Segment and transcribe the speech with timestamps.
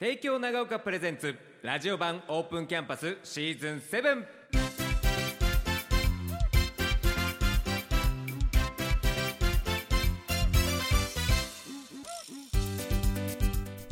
[0.00, 4.24] 帝京長岡プレゼンツラジオ版オープンキャンパスシーズン7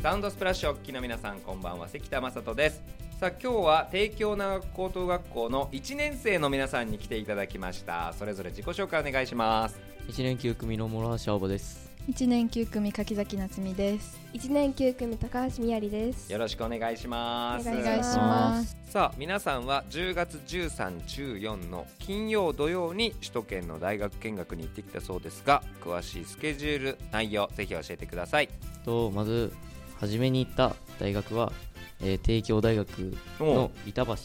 [0.01, 1.89] サウンドスプラッシュお聞きの皆さんこんばんは。
[1.89, 2.81] 関田正人です。
[3.19, 8.13] さあ今日は帝京長岡高等学校の1年生の皆さんに来ていただきました。
[8.13, 9.77] それぞれ自己紹介お願いします。
[10.07, 11.86] 1年9組の諸橋青葉です。
[12.07, 14.17] 1年9組柿崎夏美です。
[14.33, 16.31] 1年9組高橋みやりです。
[16.31, 17.67] よろしくお願いします。
[17.67, 18.77] お願お願いします。
[18.89, 28.47] さあ皆さんは10月13、14の金曜土曜に首都圏の大学見学に行ってきたそうですが詳しいスケジュール内容ぜひ教えてください。
[28.85, 29.51] とまず
[29.99, 31.51] 初めに行った大学は、
[31.99, 34.13] えー帝京大学の板橋。
[34.13, 34.15] あ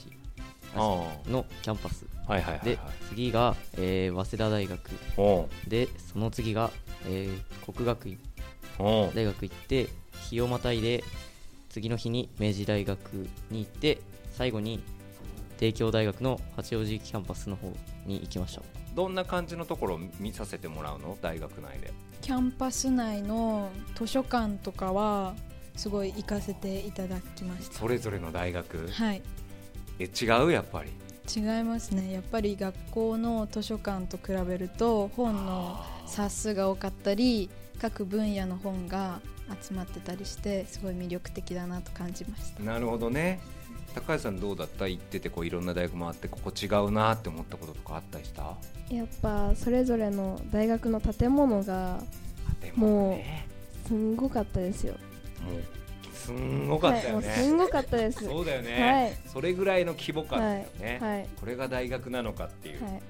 [0.75, 2.07] のキャンパス。
[2.65, 4.91] で次が、えー早稲田大学。
[5.17, 6.71] おでその次が、
[7.07, 8.19] えー国学院。
[8.79, 9.89] お大学行って
[10.31, 11.05] 日をまたいで
[11.69, 14.01] 次の日に明治大学に行って
[14.33, 14.83] 最後に
[15.59, 17.73] 帝京大学の八王子キャンパスの方
[18.07, 18.63] に行きました。
[18.95, 21.17] どんな感じのところを見させてもらうの？
[21.21, 21.93] 大学内で。
[22.21, 25.35] キャンパス内の図書館とかは
[25.77, 27.79] すごい行かせていただきました。
[27.79, 28.89] それぞれの大学？
[28.89, 29.23] はい
[29.99, 30.53] え違う？
[30.53, 30.91] やっぱり。
[31.35, 32.13] 違いますね。
[32.13, 37.49] やっぱり学校の図書館と比べると本の冊数が多かったり
[37.81, 39.21] 各分野の本が
[39.63, 42.63] 集まってたりしてすごい魅力的だなと感じました。
[42.63, 43.41] なるほどね。
[43.95, 44.89] 高橋さんどうだった？
[44.89, 48.57] 行っててこういろんな大学回ってここ違うなって思ったこととかあったりした？
[48.91, 52.03] やっぱそれぞれの大学の建物が
[52.61, 53.47] でもね
[53.87, 54.95] すんごかったですよ。
[55.45, 55.63] もう
[56.23, 58.25] すんごかったよはい、すんごかったです。
[58.25, 59.13] そうだよね、はい。
[59.27, 63.03] それぐらいの規模感だよね、はいこれが大学なのかっていう、はい。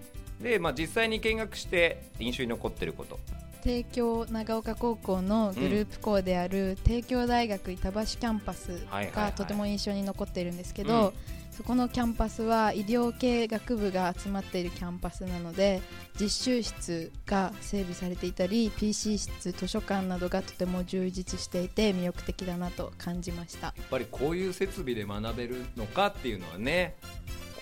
[0.42, 3.20] で、まあ、実際に見学して印象に残ってること。
[3.62, 9.12] 帝京長岡高校のグループ校である帝京大学板橋キャンパスはいはいはい。
[9.12, 10.88] がとても印象に残っているんですけうん。
[10.88, 11.12] ど、
[11.52, 15.82] そこのキャンパスは医療系学部が集まっているキャンパスなので
[16.18, 23.68] 実習室が整備されていたり PC 室図書館などがとても充実していて魅力的だなと感じました。
[23.68, 26.96] やっぱりこういう設備で学べるのかっていうのはね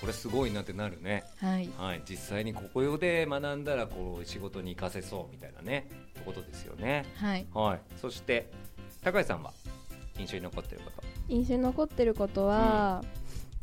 [0.01, 1.69] これすごいなってなるね、はい。
[1.77, 7.47] はい、実際にここで学んだらこう仕事に活かせそうみたいなねってことですよね、はい。
[7.53, 8.51] はい、そして
[9.03, 9.53] 高橋さんは
[10.19, 11.03] 印象に残ってること。
[11.29, 13.05] 印象に残ってることは、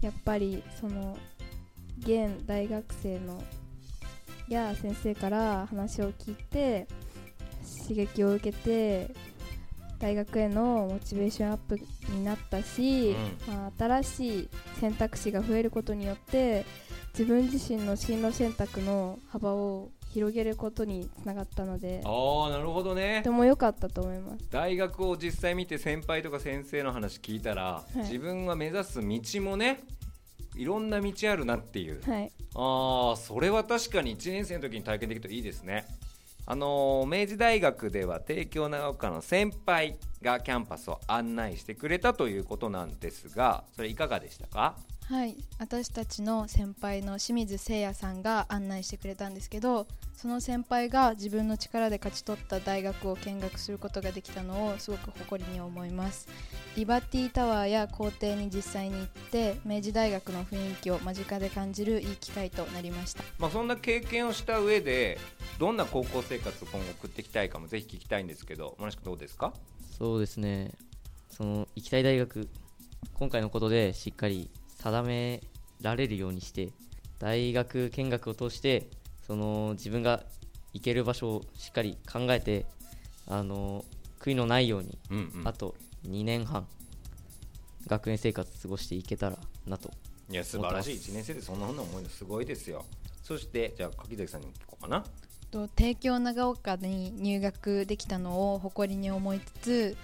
[0.02, 1.18] やっぱりその
[2.00, 3.42] 現大学生の
[4.50, 6.88] や先生から話を聞いて
[7.84, 9.14] 刺激を受けて
[10.00, 11.80] 大学へのモチベーションアップ
[12.12, 13.16] になったし、
[13.48, 14.50] まあ、新しい
[14.80, 16.66] 選択肢が増えることによって
[17.14, 23.22] 自分自身の進路選択の幅を広げることにつながったのでとああなるほどね。
[23.24, 24.50] ても良かったと思います。
[24.50, 28.00] 大学を実際見て先輩とか先生の話聞いたら、い。
[28.00, 29.84] 自分が目指す道もね
[30.56, 32.02] いろんな道あるなっていう。
[32.02, 35.86] はい、ああそれは確かに1年生の時に体験できるといいですね。
[36.48, 44.76] あのー明治大学では帝京長岡の先輩がキャンパスを案内してくれたということなんですがそれいかがでしたか？
[45.08, 56.28] はい私たちの先輩の清水誠也さんが案内してくれたんですけどその先輩が自分の力で勝ち取った大学を見学することができたのをすごく誇りに思います。
[56.76, 63.24] リバティタワーや校庭に実際に行って明治大学の雰囲気を間近で感じるいい機会となりました。
[63.40, 65.20] まあ、そんな経験をした上で
[65.58, 69.54] どんな高校生活を今後送っていきたいかもぜひ聞きたいんですけど村くどうですか？
[69.98, 70.72] そうですね。
[71.32, 72.48] その行きたい大学
[73.16, 75.42] 今回のことでしっかり定め
[75.82, 76.70] られるようにして
[77.20, 78.90] 大学見学を通して
[79.26, 80.24] その自分が
[80.74, 82.68] 行ける場所をしっかり考えて
[83.28, 83.86] あの
[84.20, 85.48] 悔いのないように、うんうん。
[85.48, 85.76] あと
[86.08, 86.68] 2年半
[87.88, 89.90] 学園生活過ごしていけたらなと
[90.30, 90.96] いや素晴らしい。
[90.96, 92.86] 1年生でそんなふうな思いのすごいですよ。
[93.24, 95.04] そしてじゃあ柿崎さんに聞こうかな
[95.52, 99.98] と帝京長岡に入学できたのを誇りに思いつつ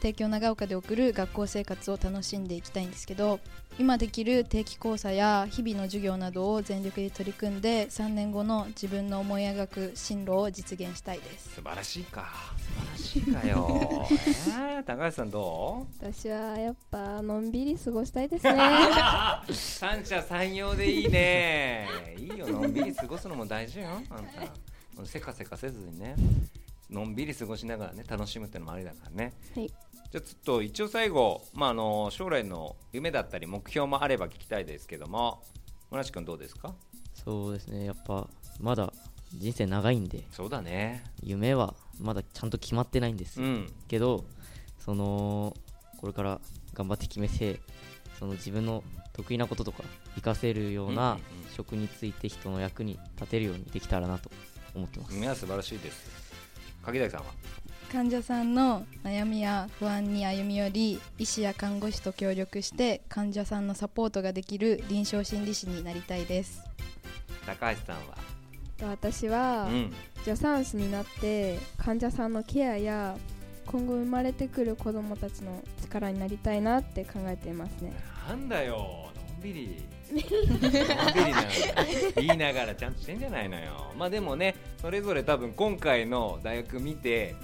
[0.00, 3.38] 帝京長岡で送る学校生活を楽しんでいきたいんですけど
[3.78, 11.54] 今できる定期考査や日々の授業などを全力で取り組んで3年後の自分の思い描く進路を実現したいです。
[11.54, 12.26] 素晴らしいか。
[12.58, 14.06] 素晴らしいかよ、
[14.74, 16.12] えー、高橋さんどう？
[16.12, 18.52] 私はやっぱのんびり過ごしたいですね。
[19.52, 21.88] 三者三様でいいね。
[22.18, 24.42] いいよのんびり過ごすのも大事よあんた
[25.04, 26.16] せかせかせずにね
[26.90, 29.32] のんびり過ごしながらね楽しむってのもありだからね。
[29.54, 29.68] はい。
[29.68, 35.42] じゃあちょっと一応最後、まあ、あの将来の夢だったり目標もあれば聞きたいですけども
[35.90, 36.74] 村地君どうですか？
[37.14, 37.84] そうですね。
[37.84, 38.28] やっぱ
[38.58, 38.92] まだ
[39.32, 41.04] 人生長いんでそうだね。
[41.22, 43.40] 夢はまだちゃんと決まってないんです。
[43.40, 43.72] よ、うん。
[43.86, 44.24] けど
[44.78, 45.56] その
[45.98, 46.40] これから
[46.74, 47.60] 頑張って決めて
[48.18, 48.82] その自分の
[49.12, 51.20] 得意なこととか活かせるようなん。
[51.56, 54.30] 職について人の役に立てるようにできたらなと
[54.74, 55.16] 思ってます。
[55.18, 56.10] いや素晴らしいです。
[56.84, 57.26] 柿崎さんは？
[57.92, 66.62] 患者さんの悩みや不安に歩み寄り医師や看護師と協力して患者さんのサポートができる臨床心理士になりたいです。
[67.46, 68.16] 高橋さんは？
[68.82, 69.92] 私はうん。
[70.22, 73.16] 助産師になって患者さんのケアや
[73.66, 77.92] 今後生まれてくる子どもたちの力になりたいなって考えていますね。
[78.28, 79.82] なんだよのんびり
[82.16, 83.92] 言いながらちゃんとしてんじゃないのよ。
[83.96, 87.34] まあでもねそれぞれ多分今回の大学見て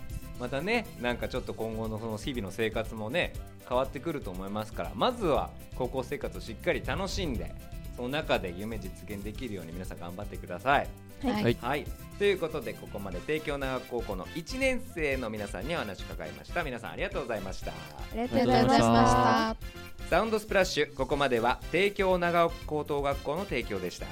[0.41, 3.33] またねなんかちょっと今後のその日々の生活もね
[3.69, 7.55] 変わってくると思いますからまずは高校生活をしっかり楽しんで
[7.97, 10.89] その中で夢実現できるように皆さん頑張ってください。
[11.25, 11.43] はい。
[11.43, 11.57] はい。
[11.61, 11.87] はい、
[12.19, 16.62] ということでここまで帝京長学高校の1年生の皆さんにお話を伺いました。
[16.62, 17.73] 皆さんありがとうございました。
[17.73, 17.75] あ
[18.15, 24.06] りがとうございましたサウンドスプラッシュここまでは帝京長岡高等学校の提供でした。